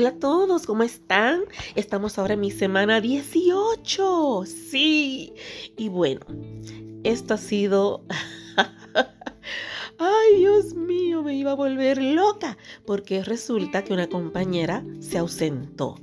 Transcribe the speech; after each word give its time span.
Hola 0.00 0.08
a 0.08 0.18
todos, 0.18 0.64
¿cómo 0.64 0.82
están? 0.82 1.42
Estamos 1.74 2.18
ahora 2.18 2.32
en 2.32 2.40
mi 2.40 2.50
semana 2.50 3.02
18. 3.02 4.44
Sí. 4.46 5.34
Y 5.76 5.90
bueno, 5.90 6.22
esto 7.04 7.34
ha 7.34 7.36
sido... 7.36 8.06
Ay, 9.98 10.38
Dios 10.38 10.72
mío, 10.72 11.22
me 11.22 11.36
iba 11.36 11.50
a 11.50 11.54
volver 11.54 12.02
loca 12.02 12.56
porque 12.86 13.22
resulta 13.22 13.84
que 13.84 13.92
una 13.92 14.08
compañera 14.08 14.86
se 15.00 15.18
ausentó. 15.18 15.96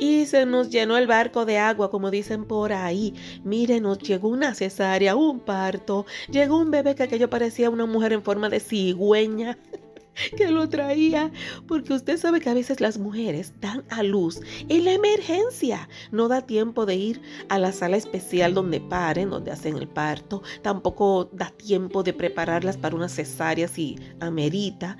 Y 0.00 0.26
se 0.26 0.44
nos 0.44 0.70
llenó 0.70 0.96
el 0.96 1.06
barco 1.06 1.44
de 1.44 1.58
agua, 1.58 1.92
como 1.92 2.10
dicen 2.10 2.44
por 2.44 2.72
ahí. 2.72 3.14
Mire, 3.44 3.80
nos 3.80 4.00
llegó 4.00 4.30
una 4.30 4.56
cesárea, 4.56 5.14
un 5.14 5.38
parto, 5.38 6.06
llegó 6.28 6.58
un 6.58 6.72
bebé 6.72 6.96
que 6.96 7.04
aquello 7.04 7.30
parecía 7.30 7.70
una 7.70 7.86
mujer 7.86 8.12
en 8.14 8.24
forma 8.24 8.48
de 8.48 8.58
cigüeña. 8.58 9.58
que 10.36 10.50
lo 10.50 10.68
traía, 10.68 11.30
porque 11.66 11.94
usted 11.94 12.18
sabe 12.18 12.40
que 12.40 12.50
a 12.50 12.54
veces 12.54 12.80
las 12.80 12.98
mujeres 12.98 13.52
dan 13.60 13.84
a 13.90 14.02
luz 14.02 14.40
en 14.68 14.84
la 14.84 14.92
emergencia. 14.92 15.88
No 16.10 16.28
da 16.28 16.42
tiempo 16.42 16.86
de 16.86 16.96
ir 16.96 17.22
a 17.48 17.58
la 17.58 17.72
sala 17.72 17.96
especial 17.96 18.54
donde 18.54 18.80
paren, 18.80 19.30
donde 19.30 19.50
hacen 19.50 19.76
el 19.76 19.88
parto. 19.88 20.42
Tampoco 20.62 21.30
da 21.32 21.50
tiempo 21.50 22.02
de 22.02 22.12
prepararlas 22.12 22.76
para 22.76 22.96
una 22.96 23.08
cesárea 23.08 23.68
si 23.68 23.96
amerita. 24.20 24.96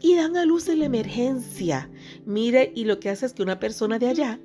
Y 0.00 0.16
dan 0.16 0.36
a 0.36 0.44
luz 0.44 0.68
en 0.68 0.80
la 0.80 0.86
emergencia. 0.86 1.90
Mire, 2.26 2.72
y 2.74 2.84
lo 2.84 3.00
que 3.00 3.08
hace 3.08 3.24
es 3.24 3.32
que 3.32 3.42
una 3.42 3.58
persona 3.58 3.98
de 3.98 4.08
allá 4.08 4.38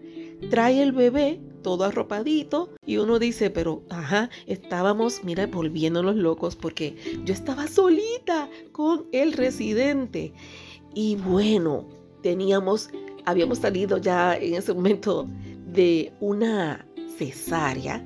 trae 0.49 0.81
el 0.81 0.93
bebé 0.93 1.41
todo 1.61 1.83
arropadito 1.83 2.69
y 2.85 2.97
uno 2.97 3.19
dice, 3.19 3.49
pero 3.49 3.83
ajá, 3.89 4.29
estábamos, 4.47 5.23
mira, 5.23 5.47
volviéndonos 5.47 6.15
locos 6.15 6.55
porque 6.55 6.95
yo 7.25 7.33
estaba 7.33 7.67
solita 7.67 8.49
con 8.71 9.05
el 9.11 9.33
residente. 9.33 10.33
Y 10.93 11.15
bueno, 11.15 11.87
teníamos, 12.21 12.89
habíamos 13.25 13.59
salido 13.59 13.97
ya 13.97 14.35
en 14.35 14.55
ese 14.55 14.73
momento 14.73 15.27
de 15.67 16.11
una 16.19 16.85
cesárea 17.17 18.03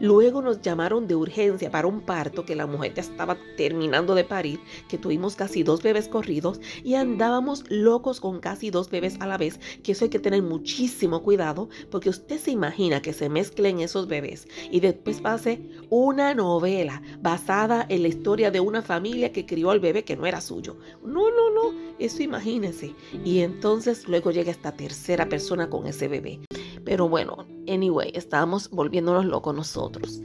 Luego 0.00 0.42
nos 0.42 0.60
llamaron 0.60 1.06
de 1.06 1.14
urgencia 1.14 1.70
para 1.70 1.86
un 1.86 2.00
parto 2.00 2.44
que 2.44 2.56
la 2.56 2.66
mujer 2.66 2.94
ya 2.94 3.02
estaba 3.02 3.36
terminando 3.56 4.14
de 4.14 4.24
parir, 4.24 4.60
que 4.88 4.98
tuvimos 4.98 5.36
casi 5.36 5.62
dos 5.62 5.82
bebés 5.82 6.08
corridos 6.08 6.60
y 6.84 6.94
andábamos 6.94 7.64
locos 7.68 8.20
con 8.20 8.40
casi 8.40 8.70
dos 8.70 8.90
bebés 8.90 9.16
a 9.20 9.26
la 9.26 9.38
vez, 9.38 9.60
que 9.82 9.92
eso 9.92 10.04
hay 10.04 10.10
que 10.10 10.18
tener 10.18 10.42
muchísimo 10.42 11.22
cuidado 11.22 11.68
porque 11.90 12.10
usted 12.10 12.38
se 12.38 12.50
imagina 12.50 13.02
que 13.02 13.12
se 13.12 13.28
mezclen 13.28 13.80
esos 13.80 14.08
bebés 14.08 14.48
y 14.70 14.80
después 14.80 15.20
pase 15.20 15.62
una 15.90 16.34
novela 16.34 17.02
basada 17.20 17.86
en 17.88 18.02
la 18.02 18.08
historia 18.08 18.50
de 18.50 18.60
una 18.60 18.82
familia 18.82 19.32
que 19.32 19.46
crió 19.46 19.70
al 19.70 19.80
bebé 19.80 20.04
que 20.04 20.16
no 20.16 20.26
era 20.26 20.40
suyo. 20.40 20.76
No, 21.04 21.30
no, 21.30 21.50
no, 21.50 21.78
eso 21.98 22.22
imagínense. 22.22 22.94
Y 23.24 23.40
entonces 23.40 24.08
luego 24.08 24.30
llega 24.30 24.50
esta 24.50 24.72
tercera 24.72 25.28
persona 25.28 25.68
con 25.68 25.86
ese 25.86 26.08
bebé. 26.08 26.40
Pero 26.84 27.08
bueno, 27.08 27.46
anyway, 27.68 28.10
estábamos 28.14 28.70
volviéndonos 28.70 29.24
locos 29.24 29.54
nosotros. 29.54 30.20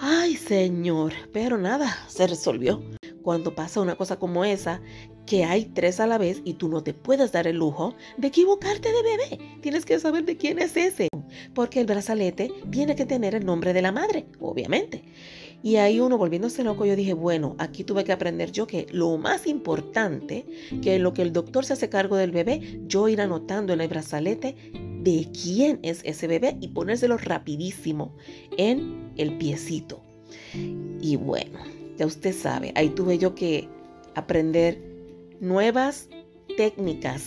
Ay, 0.00 0.36
señor, 0.36 1.12
pero 1.32 1.56
nada, 1.58 1.96
se 2.08 2.26
resolvió. 2.26 2.82
Cuando 3.22 3.54
pasa 3.54 3.80
una 3.80 3.96
cosa 3.96 4.18
como 4.18 4.44
esa, 4.44 4.82
que 5.26 5.44
hay 5.44 5.64
tres 5.64 6.00
a 6.00 6.06
la 6.06 6.18
vez 6.18 6.42
y 6.44 6.54
tú 6.54 6.68
no 6.68 6.82
te 6.82 6.92
puedes 6.92 7.32
dar 7.32 7.46
el 7.46 7.56
lujo 7.56 7.94
de 8.18 8.28
equivocarte 8.28 8.90
de 8.92 9.02
bebé. 9.02 9.58
Tienes 9.62 9.84
que 9.86 9.98
saber 9.98 10.24
de 10.24 10.36
quién 10.36 10.58
es 10.58 10.76
ese, 10.76 11.08
porque 11.54 11.80
el 11.80 11.86
brazalete 11.86 12.52
tiene 12.70 12.94
que 12.94 13.06
tener 13.06 13.34
el 13.34 13.46
nombre 13.46 13.72
de 13.72 13.82
la 13.82 13.92
madre, 13.92 14.26
obviamente. 14.40 15.04
Y 15.62 15.76
ahí 15.76 15.98
uno 15.98 16.18
volviéndose 16.18 16.62
loco, 16.62 16.84
yo 16.84 16.94
dije, 16.94 17.14
bueno, 17.14 17.56
aquí 17.58 17.84
tuve 17.84 18.04
que 18.04 18.12
aprender 18.12 18.52
yo 18.52 18.66
que 18.66 18.86
lo 18.90 19.16
más 19.16 19.46
importante, 19.46 20.44
que 20.82 20.98
lo 20.98 21.14
que 21.14 21.22
el 21.22 21.32
doctor 21.32 21.64
se 21.64 21.72
hace 21.72 21.88
cargo 21.88 22.16
del 22.16 22.32
bebé, 22.32 22.82
yo 22.86 23.08
ir 23.08 23.22
anotando 23.22 23.72
en 23.72 23.80
el 23.80 23.88
brazalete 23.88 24.56
de 25.04 25.28
quién 25.30 25.78
es 25.82 26.00
ese 26.04 26.26
bebé 26.26 26.56
y 26.60 26.68
ponérselo 26.68 27.18
rapidísimo 27.18 28.16
en 28.56 29.12
el 29.16 29.36
piecito. 29.36 30.02
Y 31.00 31.16
bueno, 31.16 31.58
ya 31.98 32.06
usted 32.06 32.34
sabe, 32.34 32.72
ahí 32.74 32.88
tuve 32.88 33.18
yo 33.18 33.34
que 33.34 33.68
aprender 34.14 34.80
nuevas 35.40 36.08
técnicas 36.56 37.26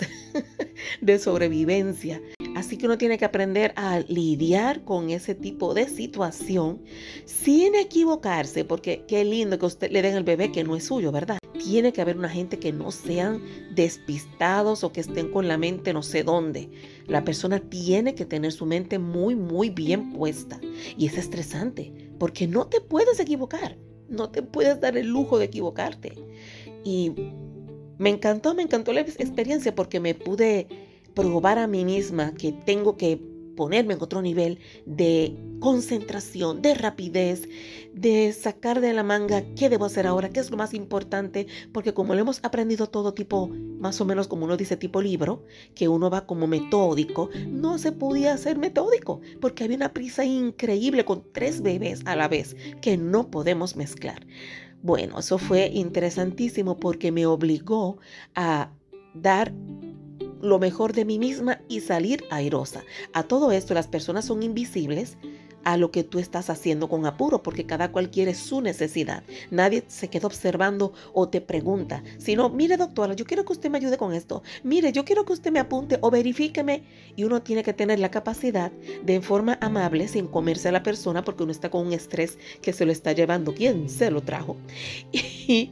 de 1.01 1.19
sobrevivencia. 1.19 2.21
Así 2.55 2.77
que 2.77 2.87
uno 2.87 2.97
tiene 2.97 3.19
que 3.19 3.25
aprender 3.25 3.73
a 3.75 3.99
lidiar 3.99 4.83
con 4.83 5.11
ese 5.11 5.35
tipo 5.35 5.75
de 5.75 5.87
situación 5.87 6.81
sin 7.25 7.75
equivocarse, 7.75 8.65
porque 8.65 9.05
qué 9.07 9.23
lindo 9.23 9.59
que 9.59 9.67
usted 9.67 9.91
le 9.91 10.01
den 10.01 10.15
el 10.15 10.23
bebé 10.23 10.51
que 10.51 10.63
no 10.63 10.75
es 10.75 10.85
suyo, 10.85 11.11
¿verdad? 11.11 11.37
Tiene 11.63 11.93
que 11.93 12.01
haber 12.01 12.17
una 12.17 12.29
gente 12.29 12.59
que 12.59 12.71
no 12.71 12.91
sean 12.91 13.41
despistados 13.73 14.83
o 14.83 14.91
que 14.91 15.01
estén 15.01 15.31
con 15.31 15.47
la 15.47 15.57
mente 15.57 15.93
no 15.93 16.03
sé 16.03 16.23
dónde. 16.23 16.69
La 17.07 17.23
persona 17.23 17.59
tiene 17.59 18.15
que 18.15 18.25
tener 18.25 18.51
su 18.51 18.65
mente 18.65 18.99
muy, 18.99 19.35
muy 19.35 19.69
bien 19.69 20.13
puesta. 20.13 20.59
Y 20.97 21.07
es 21.07 21.17
estresante, 21.17 21.91
porque 22.19 22.47
no 22.47 22.67
te 22.67 22.81
puedes 22.81 23.19
equivocar. 23.19 23.77
No 24.09 24.29
te 24.29 24.41
puedes 24.41 24.79
dar 24.79 24.97
el 24.97 25.07
lujo 25.07 25.37
de 25.37 25.45
equivocarte. 25.45 26.13
Y 26.83 27.13
me 27.97 28.09
encantó, 28.09 28.53
me 28.53 28.63
encantó 28.63 28.93
la 28.93 29.01
experiencia 29.01 29.73
porque 29.73 29.99
me 29.99 30.15
pude 30.15 30.67
probar 31.13 31.57
a 31.57 31.67
mí 31.67 31.83
misma 31.83 32.33
que 32.35 32.51
tengo 32.51 32.95
que 32.95 33.19
ponerme 33.57 33.95
en 33.95 34.01
otro 34.01 34.21
nivel 34.21 34.59
de 34.85 35.35
concentración, 35.59 36.61
de 36.61 36.75
rapidez, 36.75 37.49
de 37.93 38.31
sacar 38.31 38.79
de 38.79 38.93
la 38.93 39.03
manga 39.03 39.43
qué 39.55 39.67
debo 39.67 39.83
hacer 39.83 40.07
ahora, 40.07 40.29
qué 40.29 40.39
es 40.39 40.49
lo 40.49 40.55
más 40.55 40.73
importante, 40.73 41.47
porque 41.73 41.93
como 41.93 42.13
lo 42.13 42.21
hemos 42.21 42.39
aprendido 42.43 42.87
todo 42.87 43.13
tipo, 43.13 43.49
más 43.49 43.99
o 43.99 44.05
menos 44.05 44.29
como 44.29 44.45
uno 44.45 44.55
dice 44.55 44.77
tipo 44.77 45.01
libro, 45.01 45.43
que 45.75 45.89
uno 45.89 46.09
va 46.09 46.25
como 46.25 46.47
metódico, 46.47 47.29
no 47.49 47.77
se 47.77 47.91
podía 47.91 48.33
hacer 48.33 48.57
metódico, 48.57 49.19
porque 49.41 49.65
había 49.65 49.75
una 49.75 49.93
prisa 49.93 50.23
increíble 50.23 51.03
con 51.03 51.25
tres 51.33 51.61
bebés 51.61 52.01
a 52.05 52.15
la 52.15 52.29
vez 52.29 52.55
que 52.81 52.95
no 52.95 53.29
podemos 53.29 53.75
mezclar. 53.75 54.25
Bueno, 54.83 55.19
eso 55.19 55.39
fue 55.39 55.67
interesantísimo 55.73 56.79
porque 56.79 57.11
me 57.11 57.25
obligó 57.25 57.97
a 58.35 58.69
dar 59.15 59.51
lo 60.47 60.59
mejor 60.59 60.93
de 60.93 61.05
mí 61.05 61.19
misma 61.19 61.61
y 61.67 61.81
salir 61.81 62.23
airosa. 62.29 62.83
A 63.13 63.23
todo 63.23 63.51
esto 63.51 63.73
las 63.73 63.87
personas 63.87 64.25
son 64.25 64.43
invisibles 64.43 65.17
a 65.67 65.75
lo 65.75 65.91
que 65.91 66.05
tú 66.05 66.17
estás 66.17 66.49
haciendo 66.49 66.87
con 66.87 67.05
apuro, 67.05 67.43
porque 67.43 67.65
cada 67.65 67.91
cual 67.91 68.09
quiere 68.09 68.33
su 68.35 68.61
necesidad. 68.61 69.23
Nadie 69.51 69.83
se 69.87 70.07
queda 70.07 70.27
observando 70.27 70.93
o 71.13 71.27
te 71.27 71.41
pregunta, 71.41 72.03
sino, 72.19 72.49
mire 72.49 72.77
doctora, 72.77 73.15
yo 73.15 73.25
quiero 73.25 73.43
que 73.43 73.51
usted 73.51 73.69
me 73.69 73.77
ayude 73.77 73.97
con 73.97 74.13
esto, 74.13 74.43
mire, 74.63 74.93
yo 74.93 75.03
quiero 75.03 75.25
que 75.25 75.33
usted 75.33 75.51
me 75.51 75.59
apunte 75.59 75.97
o 75.99 76.09
verifíqueme. 76.09 76.83
Y 77.17 77.25
uno 77.25 77.41
tiene 77.41 77.63
que 77.63 77.73
tener 77.73 77.99
la 77.99 78.11
capacidad 78.11 78.71
de 79.03 79.15
en 79.15 79.23
forma 79.23 79.57
amable, 79.59 80.07
sin 80.07 80.27
comerse 80.27 80.69
a 80.69 80.71
la 80.71 80.83
persona, 80.83 81.25
porque 81.25 81.43
uno 81.43 81.51
está 81.51 81.69
con 81.69 81.87
un 81.87 81.91
estrés 81.91 82.37
que 82.61 82.71
se 82.71 82.85
lo 82.85 82.93
está 82.93 83.11
llevando. 83.11 83.53
¿Quién 83.53 83.89
se 83.89 84.09
lo 84.09 84.21
trajo? 84.21 84.55
Y 85.49 85.71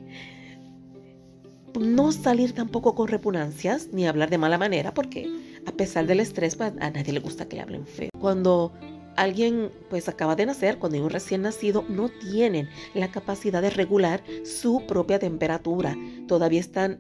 no 1.80 2.12
salir 2.12 2.54
tampoco 2.54 2.96
con 2.96 3.08
repugnancias 3.08 3.90
ni 3.92 4.08
hablar 4.08 4.30
de 4.30 4.38
mala 4.38 4.58
manera, 4.58 4.94
porque 4.94 5.30
a 5.66 5.72
pesar 5.72 6.08
del 6.08 6.20
estrés, 6.20 6.56
pues, 6.56 6.74
a 6.80 6.90
nadie 6.90 7.14
le 7.14 7.20
gusta 7.20 7.48
que 7.48 7.58
le 7.58 7.62
hablen 7.62 7.86
feo. 7.86 8.10
Cuando 8.20 8.72
alguien 9.16 9.72
pues 9.90 10.10
acaba 10.10 10.36
de 10.36 10.46
nacer, 10.46 10.78
cuando 10.78 10.98
hay 10.98 11.04
un 11.04 11.10
recién 11.10 11.42
nacido, 11.42 11.86
no 11.88 12.10
tienen 12.10 12.70
la 12.94 13.12
capacidad 13.12 13.62
de 13.62 13.70
regular 13.70 14.24
su 14.44 14.86
propia 14.88 15.20
temperatura. 15.20 15.96
Todavía 16.28 16.60
están 16.60 17.00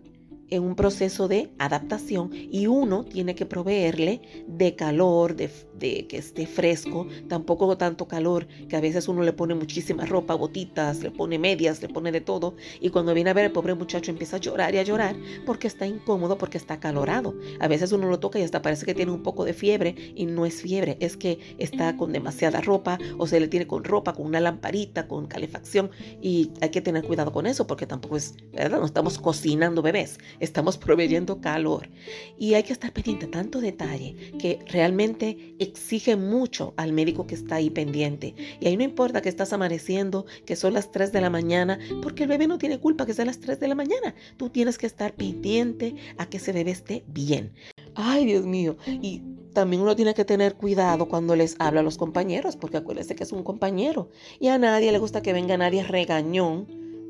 en 0.49 0.63
un 0.63 0.75
proceso 0.75 1.27
de 1.27 1.51
adaptación 1.57 2.29
y 2.33 2.67
uno 2.67 3.03
tiene 3.03 3.35
que 3.35 3.45
proveerle 3.45 4.21
de 4.47 4.75
calor, 4.75 5.35
de, 5.35 5.49
que 5.79 6.17
esté 6.17 6.45
fresco, 6.45 7.07
tampoco 7.27 7.77
tanto 7.77 8.07
calor, 8.07 8.47
que 8.69 8.75
a 8.75 8.81
veces 8.81 9.07
uno 9.07 9.23
le 9.23 9.33
pone 9.33 9.55
muchísima 9.55 10.05
ropa, 10.05 10.35
botitas, 10.35 11.01
le 11.01 11.11
pone 11.11 11.37
medias, 11.39 11.81
le 11.81 11.89
pone 11.89 12.11
de 12.11 12.21
todo 12.21 12.55
y 12.79 12.89
cuando 12.89 13.13
viene 13.13 13.29
a 13.29 13.33
ver 13.33 13.45
el 13.45 13.51
pobre 13.51 13.73
muchacho 13.73 14.11
empieza 14.11 14.37
a 14.37 14.39
llorar 14.39 14.73
y 14.73 14.77
a 14.77 14.83
llorar 14.83 15.15
porque 15.45 15.67
está 15.67 15.85
incómodo, 15.85 16.37
porque 16.37 16.57
está 16.57 16.79
calorado. 16.79 17.35
A 17.59 17.67
veces 17.67 17.91
uno 17.91 18.07
lo 18.07 18.19
toca 18.19 18.39
y 18.39 18.43
hasta 18.43 18.61
parece 18.61 18.85
que 18.85 18.93
tiene 18.93 19.11
un 19.11 19.23
poco 19.23 19.45
de 19.45 19.53
fiebre 19.53 19.95
y 20.15 20.25
no 20.25 20.45
es 20.45 20.61
fiebre, 20.61 20.97
es 20.99 21.17
que 21.17 21.39
está 21.57 21.97
con 21.97 22.11
demasiada 22.11 22.61
ropa 22.61 22.97
o 23.17 23.27
se 23.27 23.39
le 23.39 23.47
tiene 23.47 23.67
con 23.67 23.83
ropa, 23.83 24.13
con 24.13 24.25
una 24.25 24.39
lamparita, 24.39 25.07
con 25.07 25.27
calefacción 25.27 25.89
y 26.21 26.51
hay 26.61 26.69
que 26.69 26.81
tener 26.81 27.03
cuidado 27.03 27.31
con 27.31 27.45
eso 27.47 27.67
porque 27.67 27.85
tampoco 27.85 28.17
es, 28.17 28.35
¿verdad? 28.53 28.79
No 28.79 28.85
estamos 28.85 29.17
cocinando 29.17 29.81
bebés 29.81 30.17
estamos 30.39 30.77
proveyendo 30.77 31.41
calor. 31.41 31.89
Y 32.37 32.53
hay 32.53 32.63
que 32.63 32.73
estar 32.73 32.91
pendiente 32.91 33.27
tanto 33.27 33.61
detalle 33.61 34.15
que 34.39 34.59
realmente 34.67 35.55
exige 35.59 36.15
mucho 36.15 36.73
al 36.77 36.93
médico 36.93 37.27
que 37.27 37.35
está 37.35 37.55
ahí 37.55 37.69
pendiente. 37.69 38.35
Y 38.59 38.67
ahí 38.67 38.77
no 38.77 38.83
importa 38.83 39.21
que 39.21 39.29
estás 39.29 39.53
amaneciendo, 39.53 40.25
que 40.45 40.55
son 40.55 40.73
las 40.73 40.91
3 40.91 41.11
de 41.11 41.21
la 41.21 41.29
mañana, 41.29 41.79
porque 42.01 42.23
el 42.23 42.29
bebé 42.29 42.47
no 42.47 42.57
tiene 42.57 42.79
culpa 42.79 43.05
que 43.05 43.13
sea 43.13 43.25
las 43.25 43.39
3 43.39 43.59
de 43.59 43.67
la 43.67 43.75
mañana. 43.75 44.15
Tú 44.37 44.49
tienes 44.49 44.77
que 44.77 44.87
estar 44.87 45.13
pendiente 45.13 45.95
a 46.17 46.27
que 46.29 46.37
ese 46.37 46.51
bebé 46.51 46.71
esté 46.71 47.03
bien. 47.07 47.53
Ay, 47.95 48.25
Dios 48.25 48.45
mío. 48.45 48.77
Y 48.87 49.21
también 49.53 49.81
uno 49.81 49.95
tiene 49.95 50.13
que 50.13 50.25
tener 50.25 50.55
cuidado 50.55 51.07
cuando 51.07 51.35
les 51.35 51.55
habla 51.59 51.79
a 51.79 51.83
los 51.83 51.97
compañeros, 51.97 52.57
porque 52.57 52.77
acuérdese 52.77 53.15
que 53.15 53.23
es 53.23 53.31
un 53.31 53.43
compañero. 53.43 54.09
Y 54.39 54.49
a 54.49 54.57
nadie 54.57 54.91
le 54.91 54.99
gusta 54.99 55.21
que 55.21 55.33
venga 55.33 55.57
nadie 55.57 55.83
regañón 55.83 56.67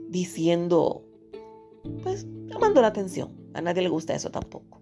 diciendo, 0.10 1.04
pues 2.04 2.26
llamando 2.46 2.82
la 2.82 2.88
atención. 2.88 3.32
A 3.54 3.62
nadie 3.62 3.82
le 3.82 3.90
gusta 3.90 4.16
eso 4.16 4.32
tampoco. 4.32 4.82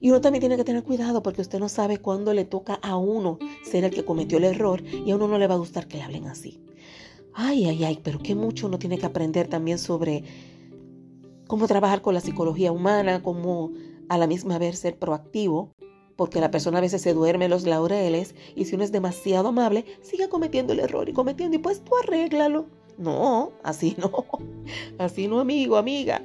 Y 0.00 0.10
uno 0.10 0.20
también 0.20 0.40
tiene 0.40 0.56
que 0.56 0.64
tener 0.64 0.82
cuidado 0.82 1.22
porque 1.22 1.42
usted 1.42 1.58
no 1.58 1.68
sabe 1.68 1.98
cuándo 1.98 2.32
le 2.32 2.44
toca 2.44 2.74
a 2.74 2.96
uno 2.96 3.38
ser 3.62 3.84
el 3.84 3.90
que 3.90 4.04
cometió 4.04 4.38
el 4.38 4.44
error 4.44 4.82
y 4.82 5.10
a 5.10 5.16
uno 5.16 5.28
no 5.28 5.38
le 5.38 5.46
va 5.46 5.54
a 5.54 5.58
gustar 5.58 5.86
que 5.88 5.98
le 5.98 6.02
hablen 6.02 6.26
así. 6.26 6.62
Ay, 7.34 7.66
ay, 7.66 7.84
ay, 7.84 8.00
pero 8.02 8.18
qué 8.18 8.34
mucho 8.34 8.66
uno 8.66 8.78
tiene 8.78 8.98
que 8.98 9.06
aprender 9.06 9.48
también 9.48 9.78
sobre 9.78 10.24
cómo 11.46 11.66
trabajar 11.66 12.00
con 12.00 12.14
la 12.14 12.20
psicología 12.20 12.72
humana, 12.72 13.22
cómo 13.22 13.72
a 14.08 14.16
la 14.16 14.26
misma 14.26 14.58
vez 14.58 14.78
ser 14.78 14.98
proactivo, 14.98 15.72
porque 16.16 16.40
la 16.40 16.50
persona 16.50 16.78
a 16.78 16.80
veces 16.82 17.02
se 17.02 17.14
duerme 17.14 17.46
en 17.46 17.50
los 17.50 17.64
laureles 17.64 18.34
y 18.54 18.64
si 18.64 18.74
uno 18.74 18.84
es 18.84 18.92
demasiado 18.92 19.48
amable, 19.48 19.84
sigue 20.02 20.28
cometiendo 20.28 20.72
el 20.72 20.80
error 20.80 21.08
y 21.08 21.12
cometiendo 21.12 21.56
y 21.56 21.60
pues 21.60 21.82
tú 21.84 21.92
arréglalo. 22.02 22.66
No, 23.00 23.52
así 23.62 23.96
no, 23.98 24.26
así 24.98 25.26
no 25.26 25.40
amigo, 25.40 25.78
amiga. 25.78 26.20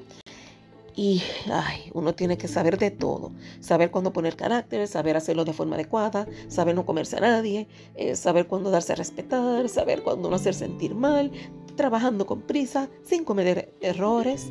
Y 0.93 1.21
ay, 1.49 1.89
uno 1.93 2.13
tiene 2.13 2.37
que 2.37 2.49
saber 2.49 2.77
de 2.77 2.91
todo, 2.91 3.31
saber 3.61 3.91
cuándo 3.91 4.11
poner 4.11 4.35
carácter, 4.35 4.85
saber 4.87 5.15
hacerlo 5.15 5.45
de 5.45 5.53
forma 5.53 5.75
adecuada, 5.75 6.27
saber 6.49 6.75
no 6.75 6.85
comerse 6.85 7.15
a 7.15 7.21
nadie, 7.21 7.67
eh, 7.95 8.17
saber 8.17 8.47
cuándo 8.47 8.71
darse 8.71 8.91
a 8.91 8.97
respetar, 8.97 9.69
saber 9.69 10.03
cuándo 10.03 10.29
no 10.29 10.35
hacer 10.35 10.53
sentir 10.53 10.95
mal, 10.95 11.31
trabajando 11.77 12.25
con 12.25 12.41
prisa, 12.41 12.89
sin 13.03 13.23
cometer 13.23 13.73
errores. 13.79 14.47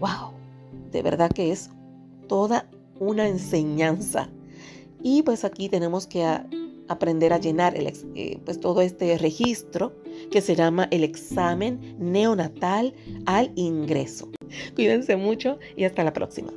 ¡Wow! 0.00 0.32
De 0.90 1.02
verdad 1.02 1.30
que 1.30 1.52
es 1.52 1.70
toda 2.26 2.68
una 2.98 3.28
enseñanza. 3.28 4.28
Y 5.00 5.22
pues 5.22 5.44
aquí 5.44 5.68
tenemos 5.68 6.08
que 6.08 6.24
aprender 6.88 7.32
a 7.32 7.38
llenar 7.38 7.76
el, 7.76 7.92
eh, 8.16 8.40
pues 8.44 8.58
todo 8.58 8.80
este 8.80 9.16
registro 9.16 10.01
que 10.32 10.40
se 10.40 10.56
llama 10.56 10.88
el 10.90 11.04
examen 11.04 11.94
neonatal 11.98 12.94
al 13.26 13.52
ingreso. 13.54 14.28
Cuídense 14.74 15.14
mucho 15.14 15.58
y 15.76 15.84
hasta 15.84 16.02
la 16.02 16.12
próxima. 16.12 16.52